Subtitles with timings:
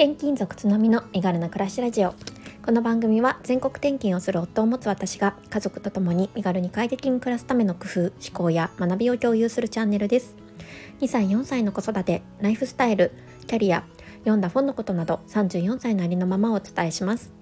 [0.00, 2.14] 転勤族つのみの身軽な暮らしラジオ。
[2.64, 10.36] この番組は全国転勤をする夫を持つ私が家族と共に身軽に快適に暮らすための工夫思考や学びを共有するチャンネルです。
[11.00, 13.10] 2歳4歳の子育てライフスタイル
[13.48, 13.84] キャリア
[14.18, 17.32] 読んだ本のことなど34歳のありのままをお伝えします。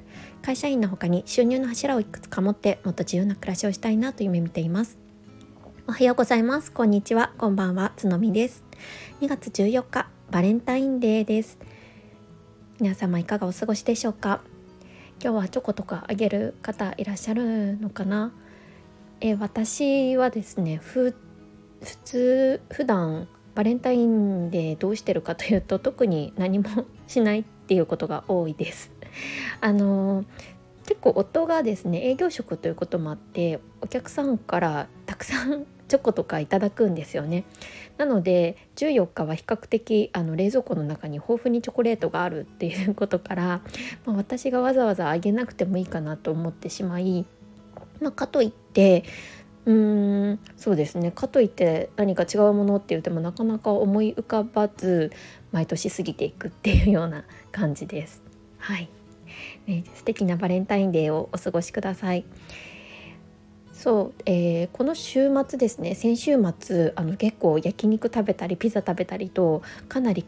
[0.40, 4.98] 会社員の他に収入の柱をいくつか持ってもっと自由な暮らしをしたいなと夢見ています。
[5.86, 6.72] おはようございます。
[6.72, 7.34] こんにちは。
[7.36, 7.92] こんばんは。
[7.98, 8.64] つのみです。
[9.20, 11.58] 2月14日バレンタインデーです。
[12.78, 14.42] 皆様いかがお過ごしでしょうか？
[15.22, 18.32] 今日はチョコとかあげる方いらっしゃるのかな？
[19.22, 21.14] え私はですね普
[22.04, 26.68] 通普段バレンタインデーどうしてるかというと特に何も
[27.06, 28.90] しないっていうことが多いです。
[29.62, 30.26] あの
[30.84, 37.44] 結構夫がですね営業職ということもあってお客さんからたくさんチョコとかいただくんですよね
[37.96, 43.60] なので14日は比較的あの冷蔵庫の中に豊富にチョコレートがあるっていうことから、
[44.04, 47.26] まあ、私がわざわざあげなくてもいいかなと思ってしまい、
[48.00, 49.04] まあ、かといって
[49.66, 55.12] うーんそうですねかといって何か違うものって言ってもなかなか思い浮かばず
[55.52, 58.22] 毎年過ぎていくっていうような感じです。
[58.58, 58.88] はい、
[59.66, 62.24] ね、素敵なバレンタインデーをお過ごしください。
[63.76, 70.24] そう、えー、この週末ですね先週末あの結構焼肉食べたりピザ食べたりとかなり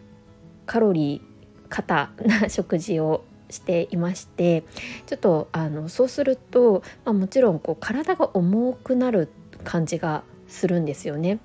[0.66, 4.64] カロリー過多な食事をしていまして
[5.06, 9.30] ちょっとあのそうすると、まあ、もちろんこう体が重くなる
[9.64, 11.40] 感じがするんですよね。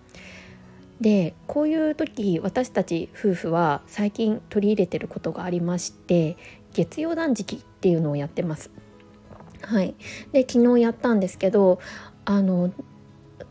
[0.99, 6.37] でこういう時私たち夫婦は最近取り入れてることがありまして
[6.73, 8.71] 月曜断食っていうのをやってます。
[9.63, 9.95] はい、
[10.31, 11.79] で昨日やったんですけど
[12.25, 12.71] あの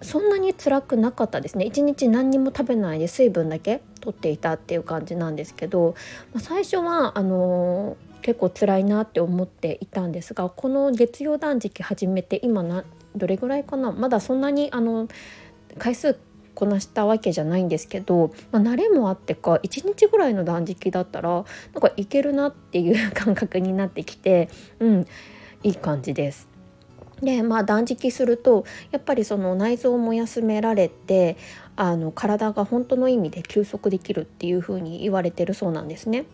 [0.00, 1.64] そんなに辛くなかったですね。
[1.64, 5.94] 一日何にも食べないで水分だけ取っていたっていう感じなんですけど、
[6.32, 13.92] まあ、最初はあの結構辛いなって思っていたんですがこの月曜断食始めて今などれぐらいかな？
[13.92, 15.08] まだそんなにあの
[15.78, 16.18] 回数
[16.54, 24.48] こなしたわけじゃないんですけど、まあ、慣れもあってか1日ぐらいの断食だったらなんかいけるなっていう感覚になってきて、
[24.80, 25.06] うん、
[25.62, 26.48] いい感じです。
[27.22, 31.36] でまあ断食するとやっぱりその内臓も休められて
[31.76, 36.24] あの体が本当の意味で休息できるっていう風に言われてるそうなんですね。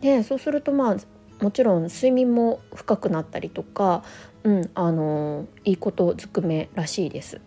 [0.00, 0.96] でそうするとまあ
[1.42, 4.02] もちろん睡眠も深くなったりとか、
[4.42, 7.40] うん、あのいいことずくめらしいです。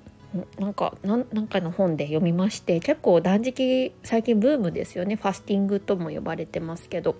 [0.59, 7.15] なんか何かの本で読みまして結構断食最近ブームですよねファスティングとも呼ばれてますけど。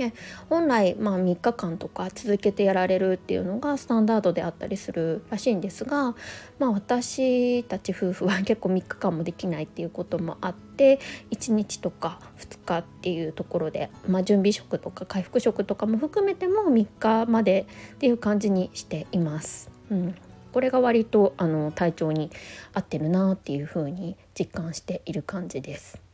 [0.00, 0.14] で
[0.48, 6.14] 本来、まあ、3日間とか続けてやられるっていうのがスタンダードであったりするらしいんですが、
[6.58, 11.00] まあ、私たち夫婦は結構3日間もできないっていうこともあって
[11.32, 19.70] 1日とか2日っていうところで、まあ、準備食とか回復食とかも含めても3日までっていう感じにしています。
[19.90, 20.14] うん
[20.52, 22.28] これが割とあの体調に
[22.74, 26.09] 合ってるなっていう風に実感している感じです。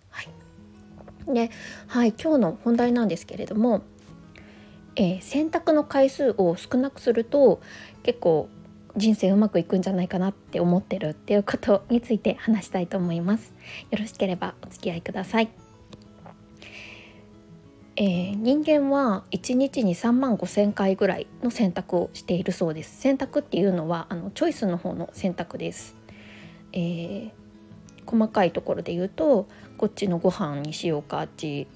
[1.26, 1.50] で、
[1.88, 3.82] はい、今日の本題なんですけれども、
[4.96, 7.60] えー、洗濯の回数を少なくすると
[8.02, 8.48] 結構
[8.96, 13.52] 人生うまくいくんじゃないかなって思ってるっていうことについて話したいと思います。
[13.90, 15.50] よろしければお付き合いください。
[17.98, 25.96] えー、人間は1日に3万5千回ぐらいの選択をしているそうです選択っていうのはあのチョイスの方の選択です、
[26.74, 27.30] えー、
[28.04, 31.66] 細かいところで言うとこっちのご飯にしようかあっち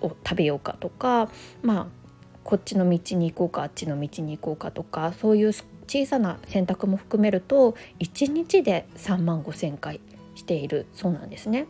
[0.00, 1.30] を食べようかとか
[1.62, 1.86] まあ
[2.44, 5.52] こっちの道に行こうかあっちの道に行こうかとかそういう
[5.88, 10.00] 小さな選択も含めると1日で3万5,000回
[10.34, 11.66] しているそうなんですね。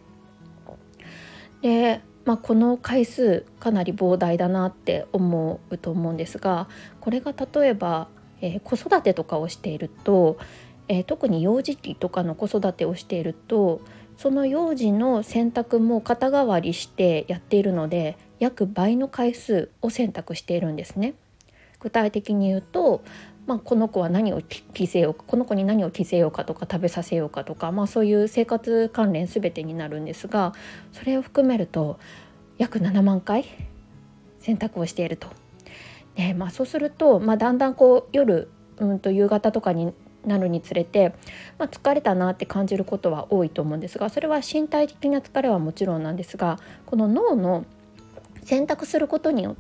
[1.62, 6.69] で、まあ、この回数かなり膨大だなって思うと思うんですが
[7.00, 8.08] これが例えば、
[8.41, 10.36] えー、子育てとかをしていると、
[10.88, 13.81] えー、特に幼児期とかの子育てをしていると
[14.16, 21.14] その幼児の選択も肩代わりしてやっているので約倍の回数を選択しているんですね。
[21.80, 23.02] 具体的に言うと、
[23.46, 30.54] まあ、この子は何を着せようかこの子に何を着せようかとか食べさせようかとか、まあ、そういう生活関連全てになるんですが
[30.92, 31.98] それを含めると
[32.58, 33.44] 約7万回
[34.40, 35.28] 選択をしていると。
[36.36, 38.48] まあ、そうすると、まあ、だんだんこう夜、
[38.78, 39.92] うんと夕方とかに
[40.26, 41.14] なるにつれて、
[41.58, 47.64] まあ、疲れたなって感じることは多いと思うんですがそれは身体的な疲れはもちろんなんですがこの脳の
[48.44, 49.55] 選択することによっ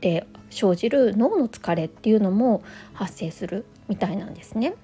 [0.00, 2.62] て生じる脳の疲れっていうのも
[2.92, 4.74] 発生するみたいなんですね。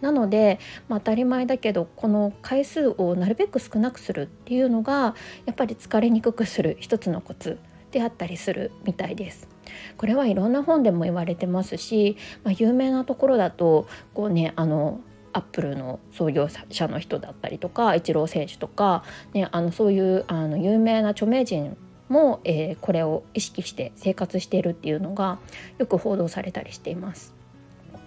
[0.00, 0.58] なので、
[0.88, 5.14] まあ、当たり前だけどこの回数をなるべく少なくするっていうのが
[5.44, 7.58] やっぱり疲れにくくする一つのコツ
[7.90, 9.48] であったりするみたいです。
[9.96, 15.00] これはいろんな本でも言われてますし、まあ、有名なところだとこうねあの
[15.32, 21.76] アップルの創業者の人だったりとかイチロー選手とか、ね、あのそういうあの有名な著名人
[22.08, 25.38] も、えー、これを意識して生活しているっていうのが
[25.78, 27.34] よく報道されたりしています。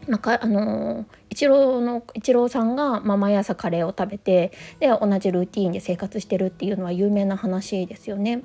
[0.06, 4.52] まあ、あのイチローのイチローさんが、まあ、毎朝カレーを食べて
[4.82, 8.44] で同じルーティンで生活してるっていうのは有名な話ですよね。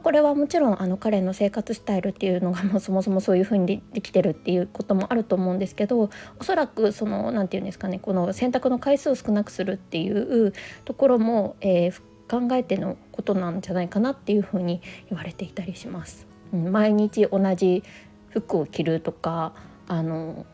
[0.00, 6.10] これはもちろんあの彼の生活スタイルっていうのが もうそもそもそういうふうにできてるっていうこともあると思うんですけど
[6.40, 10.52] おそらくその何て言うんですかねこの洗濯の回数を少なくするっていう
[10.84, 14.80] ところも、えー、考えてのことなんじゃないかなっていうふうに
[15.10, 16.26] 言われていたりします。
[16.52, 17.82] 毎日同じ
[18.28, 19.54] 服を着るとか
[19.88, 20.44] あの、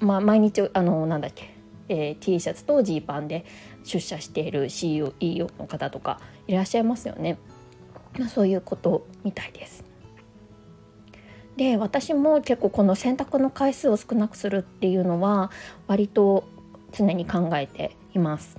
[0.00, 1.54] まあ、毎日あのなんだっけ、
[1.88, 3.44] えー、T シャツとジーパンで
[3.84, 5.12] 出社している CEO
[5.58, 7.38] の方とかいらっしゃいますよね。
[8.18, 9.84] まあ、そういうことみたいです。
[11.56, 15.50] で私も結構この洗濯の回数を少なくするっていうのは
[15.86, 16.44] 割と
[16.92, 18.58] 常に考えています。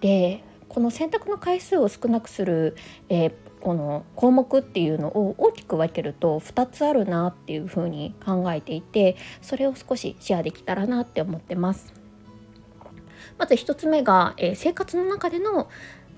[0.00, 2.76] でこの洗濯の回数を少なくする、
[3.08, 11.94] えー、この項目っていうのを大きく分けると2つあるなっていうふうに考えていてそれを少しシェアできたらなって思ってます。
[13.38, 15.68] まず1つ目が、えー、生活の中での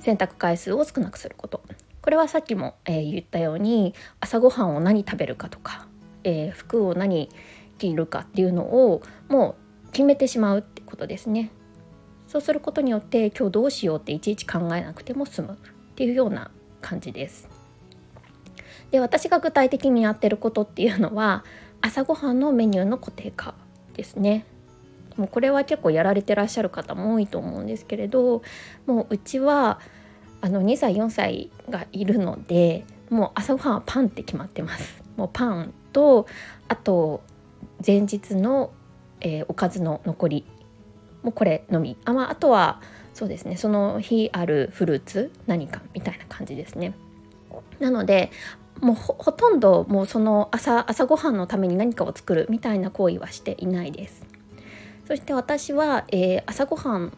[0.01, 1.63] 洗濯回数を少なくすること
[2.03, 5.87] これはさっきも、えー、言ったように朝ごはんを何食べるかとか、
[6.25, 7.29] えー、服を何
[7.79, 9.57] 着るかっていうのをも
[9.87, 11.51] う決めてしまうってことですね。
[12.27, 16.51] そうすることによって今日どうしようっていちいち考えなくても済むっていうような
[16.81, 17.49] 感じです。
[18.91, 21.45] で私が具体的にやってることっていうのは
[21.81, 23.55] 朝ごはんのメニューの固定化
[23.95, 24.45] ですね。
[25.17, 28.43] もうこれは結構やられてらっしゃる方も多いと思うんですけれど
[28.87, 29.81] もううちは
[30.41, 35.03] あの2歳4歳がいるのでもう朝ごはんはパンって決まってます。
[35.17, 36.27] もうパンと
[36.69, 37.23] あと
[37.85, 38.71] 前日の、
[39.21, 40.45] えー、おかずの残り。
[41.23, 41.97] もうこれのみ。
[42.05, 42.81] あ,、まあ、あとは
[43.15, 43.57] そうですね。
[43.57, 46.95] その日あるフルーツ何かみたいな感じですね。
[47.81, 48.31] なので
[48.81, 54.25] もうほとんどもうその朝朝ごはんのために何かを作るみたいな行為はしていないです。
[55.07, 57.13] そして私は、えー、朝ごはん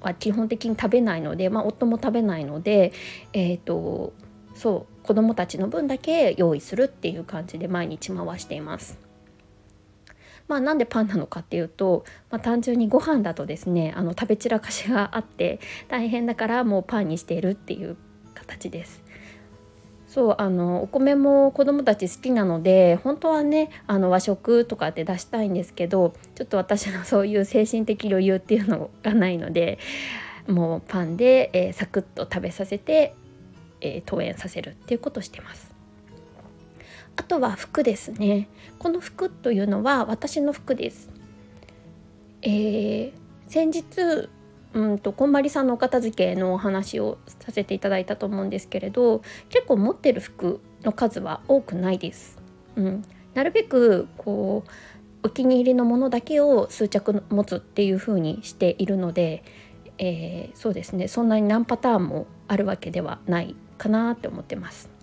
[0.00, 2.92] は基本的に食べないので、まあ、夫も食べないので、
[3.32, 4.12] えーと、
[4.54, 8.98] そう子供たちの分だけ用意するっていう感じで毎日回しています。
[10.48, 17.96] まあ、なんでパンなのかっていうと、まあ、単純にご飯だとですねあの食べ散らかしがあって大変だからもうパンにしているっていう
[18.34, 19.09] 形です。
[20.10, 29.78] そうあのお米も子どもたち好きなので本当はねあの和食とかって出したいんですけどちょっと私のそういう精神的余裕っていうのがないので
[30.48, 33.14] もうパンで、えー、サクッと食べさせて、
[33.80, 35.72] えー、登園させるっていうことをしてます。
[37.14, 38.48] あとは服ですね。
[38.80, 41.08] この服というのは私の服です。
[42.42, 43.12] えー、
[43.46, 44.28] 先日
[44.72, 52.38] うんとこんまりさんのお片付けのお話をさせていただいたと思うんですけれど結構持ってる服の数は多くないです。
[52.76, 53.02] うん、
[53.34, 54.70] なるべくこう
[55.22, 59.44] お気に入りのものだけを数着持つっていう風にしているので、
[59.98, 64.99] えー、そうですねそんなに何パターンもあるわけではないかなって思ってます。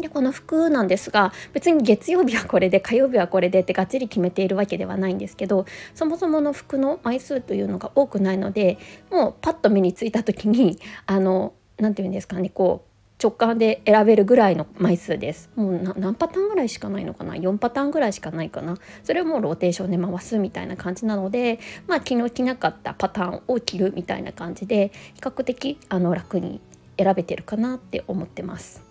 [0.00, 8.78] でこの服なんですが別に月曜日はこれで火曜日はこれでってがっちり決めているわけではないんですけどそもそもの服の枚数というのが多くないので
[9.10, 15.48] もうパッと目についた時にあの何て言うんですかねこう直感で選べるぐらいの枚数です。
[15.54, 18.76] もう何パターンぐらいしかないのかな？4パターンぐらいしかないかな？
[19.04, 26.60] それをもうローテーションで回すみたいな感じなのでまあ昨日着なかったパターンを着るみたいな感じで比較的あの楽に
[26.98, 28.83] 選べてるかなって思ってます。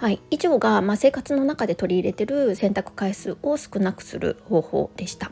[0.00, 5.30] はい、以上が、まあ、生活の中で取り入れてる洗濯回数を少なくする方法でした。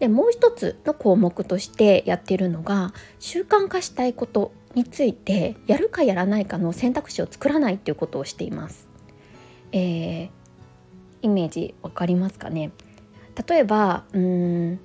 [0.00, 8.88] でもう一つの項目としてやっているのが習慣化したいことについてやるかやらないかの選択肢を作らないっていうことをしています。
[9.70, 10.28] えー、
[11.22, 12.72] イメージわかりますかね？
[13.48, 14.80] 例えばうん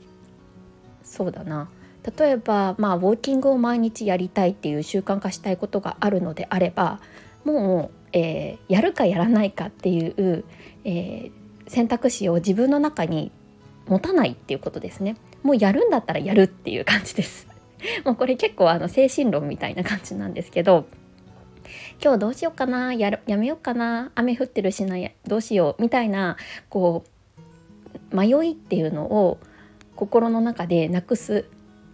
[1.03, 1.69] そうだな
[2.17, 7.01] 例えばまあウォーキングを毎日やりたいっていう習慣化したいことがあるのであれば
[7.43, 10.45] もうえー、やるかやらないかっていう、
[10.83, 13.31] えー、選択肢を自分の中に
[13.87, 15.15] 持たないっていうことですね。
[15.43, 17.47] もうやるんだったらやるっていう感じです。
[18.05, 20.87] もうこれ結構あの精神論みたいな感じなんですけど
[22.03, 26.37] 今日どうしようかなやるやめようかな雨降ってるしなどうしようみたいな
[26.69, 27.03] こ
[28.11, 29.37] う迷いっていうのを
[29.95, 31.45] 心の中でなくす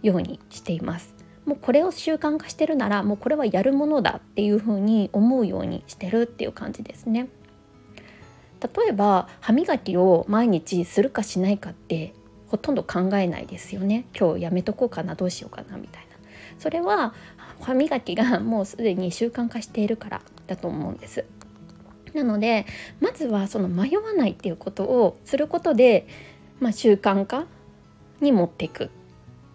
[0.02, 1.13] ようにしています。
[1.46, 7.28] もうこれを習慣化してるならもうこれはやるものだっていうふうに思うようにしてるっていう感じですね。
[8.60, 12.14] 例えば歯磨きを毎日するかしないかって
[12.48, 14.06] ほとんど考えないですよね。
[14.18, 16.16] 今日やめとこうかなどうしようかなみたいな。
[16.58, 17.12] それは
[17.60, 21.24] 歯磨きが もうすでに習慣化しているからだと思うんです。
[22.14, 22.64] なので
[23.00, 26.06] まずはその迷わないっていうことをすることで、
[26.60, 27.46] まあ、習慣化
[28.20, 28.88] に持っていくっ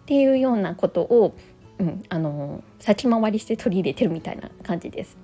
[0.06, 1.36] ていうようなことを、
[1.80, 5.18] うん、あの先回りして取り入れてるみたいな感じです。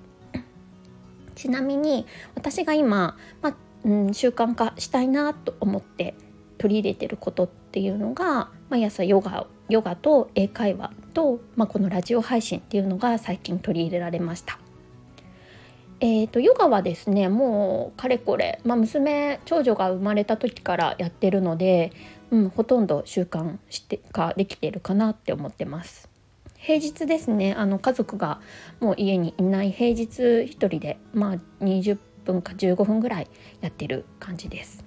[1.34, 6.14] ちなみに私が今、まあ、うん、習慣化したいなと思って
[6.58, 14.58] 取り入れてることっていうのが毎朝ヨガヨガと英会話と、まあ、このラジオ配信っていうのが最近取り入れられました。
[15.98, 21.90] えーと、ヨガはですねもうかれこれ、まあ、娘長女が生まれた時からやってるので、
[22.30, 26.15] うん、ほとんど習慣してかできてるかなって思ってます。
[26.66, 28.40] 平日ですねあの家族が
[28.80, 33.28] もう家にいない平日1人で、まあ、20分か15分ぐらい
[33.60, 34.84] やってる感じです。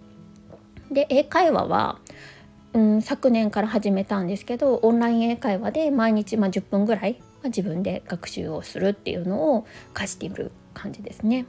[0.91, 1.99] で英会話は、
[2.73, 11.45] うん、昨年から始めたんですけどオンライン英会話で毎日、まあ、10分ぐらいま自分で学習をするっていうのを課している感じですね。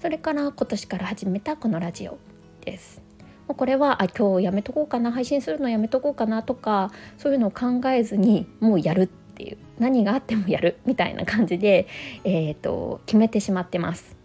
[0.00, 2.16] それから今年から始めたこのラジオ
[2.64, 3.07] です。
[3.48, 11.88] もうこれはあ今日やめとこうかな配信するのやめとこうかなとかそういうのを考えずにもうやるっていう何があってもやるみたいな感じで、
[12.24, 14.16] えーと、決めてしまってます。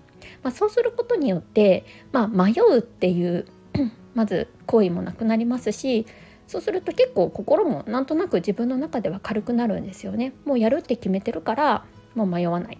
[0.41, 3.45] まあ、そうすることによって、まあ、迷うっていう
[4.13, 6.05] まず行為もなくなりますし
[6.47, 10.33] そうすると結構心もなんとなく自分の中では軽くなるんですよね。
[10.43, 12.77] もうやるって決めてるからもう迷わない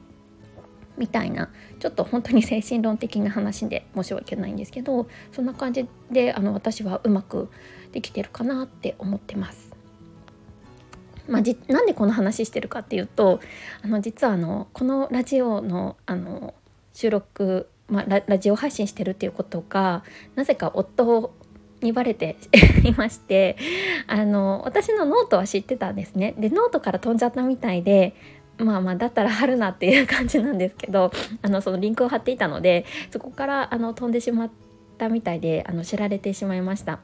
[0.98, 7.50] みたいなちょっと本当に精神論的な話で申し訳ないんですけどそんな感じであの私はうまく
[7.92, 9.74] できてるかなって思ってます。
[11.28, 13.40] まあ、じゃなんでこの話してるかっていうと
[13.82, 16.54] あの実はあのこのラジオのあの
[16.94, 20.04] 収録、まあ、ラジオ配信してるっていうことが
[20.36, 21.34] なぜか夫
[21.82, 22.38] にバレて
[22.84, 23.58] いまして
[24.08, 28.16] あの私のノートは知ってたんですねでノートから飛んじゃったみたいで
[28.57, 34.51] まあまあだったら貼るなっていう感じなんですけどあのそのリンクを貼っていたのでそこからあの飛んでしまっ
[34.98, 36.93] たみたいであの知られてしまいました。
[36.93, 37.00] ま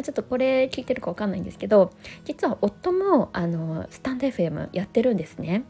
[0.00, 1.90] あ、ちょっとこれ聞いてるかわかんないんですけど
[2.24, 5.64] 実は夫もあのスタンド FM やってるんですね。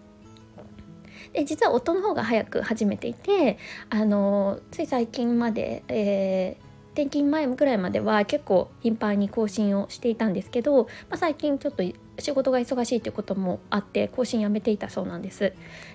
[1.33, 3.59] で実は夫の方が早く始めていて
[3.91, 6.57] あのつい最近まで、え
[6.95, 11.83] 転勤前ぐらいまでは結構頻繁に更新をしていたんですけど、まあ、最近ちょっと
[12.21, 15.53] 仕事が忙しいということもあって更新やめていたそうなんです。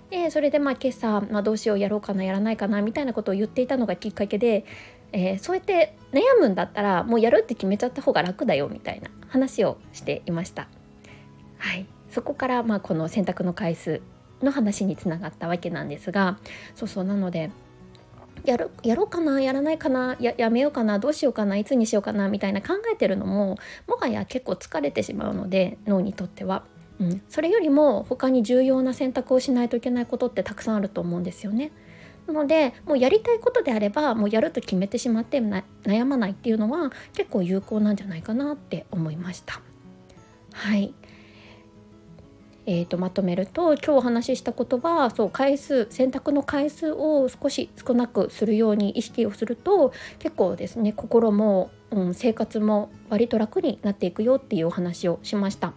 [0.10, 4.66] でそれでまあ今朝、まあ、どうしようやろうかなやらないかなみたいなことを言っていたのがきっかけで、
[5.14, 10.68] えー、そうやって悩むんだったらもうやるって決めちゃった方が楽だよみたいな話をしていました。
[11.58, 14.02] はい、そこからまあこの選択の回数
[14.42, 16.38] の話につながったわけなんですが
[16.76, 17.52] そうそうなので
[18.46, 26.64] やるやろうかなやらないかなややめようかなどうしようかないつにしようかなみたいな考えてるのももはや結構疲れてしまうので脳にとっては、
[27.00, 31.72] うん、それよりも他に重要な選択をしないといけないことってたくさんあると思うんですよね。
[32.28, 39.62] なのでもうやりたいことであればもうやると決めてしまって悩まないっていうのは結構有効なんじゃないかなって思いました。
[40.54, 40.94] はい
[42.72, 55.74] えーと、まとめると今日お話ししたことはそう回数選択の回数を少し少なくするように意識をすると結構ですね心も、うん、生活も割と楽になっていくよっていうお話をしました。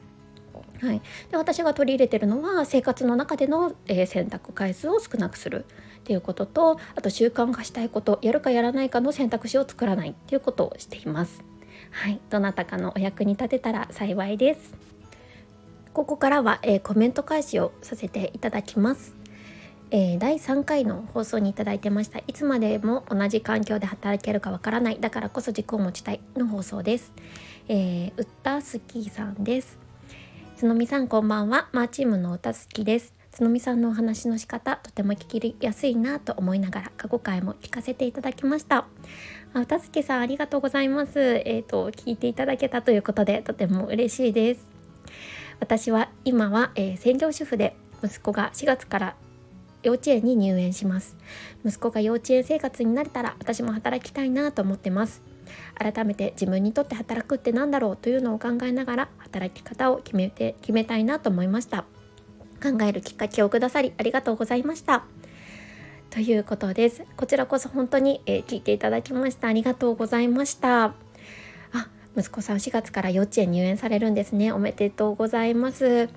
[0.82, 5.64] はい、で私が取り入れてるのは生活の中での、えー、選択回数を少なくする
[6.00, 11.42] っていうこととあと習慣化したいことやるかやらないかの選択肢を作らないっていうことをしています。
[11.90, 14.91] はい、どなたかのお役に立てたら幸いです。
[15.94, 19.14] ここからは、えー、コメント返しをさせていただきます。
[19.90, 22.20] えー、第3回の放送にいただいてました。
[22.20, 25.00] いつまでも同じ環境で働けるかわからない。
[25.00, 27.12] だからこそ軸を持ちたいの放送です、
[27.68, 29.78] えー、ウッタスキーさんです。
[30.56, 31.68] つのみさんこんばんは。
[31.72, 33.14] マーチームの歌好きです。
[33.30, 38.86] つのみさんのお話の仕方とても聞きやすいなと思いながら過去回も聞かせていただきました。
[39.52, 41.20] あ歌好きさんありがとうございます。
[41.20, 44.72] えっ、ー、と聞いていただけたということでとても嬉しいです。
[45.62, 49.14] 私は今は、えー、専業主婦で息子が4月から
[49.84, 51.16] 幼稚園に入園します。
[51.64, 55.22] 息子が幼稚園生活になれたら私も働きたいなと思ってます。
[55.76, 61.84] 改めて自分にとって働くって何だろうというのを考えながら働き方を決めて決めたいなと思いました。
[62.60, 65.04] 考えるきっかけをくださりありがとうございました。
[66.10, 67.04] ということです。
[67.16, 69.46] こちらこそ本当に、えー、聞いていただきました。
[69.46, 70.94] ありがとうございました。
[72.16, 74.52] 息子さん4月から幼稚園入園されるんですね。
[74.52, 76.08] おめでとうございます、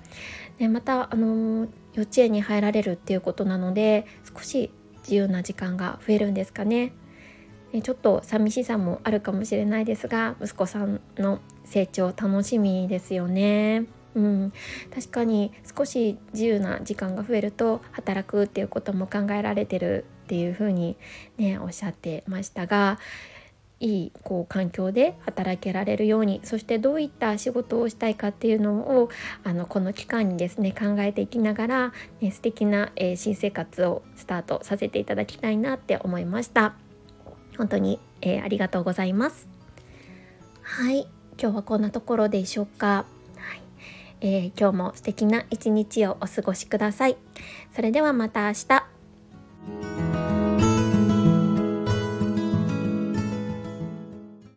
[0.58, 4.70] ね、またあの幼稚園に入られるっていうことなので少し
[5.02, 6.92] 自由な時間が増えるんですかね
[7.82, 13.86] ちょっと寂しさもあるかもしれないですが息子さんの成長楽しみですよね。
[14.14, 14.52] うん、
[14.94, 20.96] 確かに少し自由な時間が増えると働くっていうことも考えられてるっていうふうに
[21.36, 22.98] ねおっしゃってましたが
[23.78, 29.10] いいこう環境で働けられるようにそしてどういった仕事をしたいかっていうのを
[29.44, 36.74] あのこの期間にですね考えていきながら、ね、素敵な、えー、新生活をスタートさせていただきたいなって思いました。
[37.58, 39.48] 本当に、えー、ありがとうございます。
[40.62, 41.06] はい。
[41.38, 43.04] 今日はこんなところでしょうか。
[43.36, 43.62] はい。
[44.22, 47.16] えー、今日も素敵な一日をお過ごしください。
[47.74, 48.95] それではまた明日。